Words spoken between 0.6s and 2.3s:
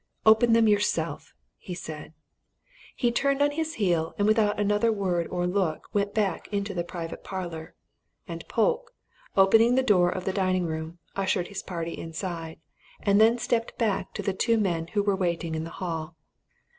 yourself!" he said.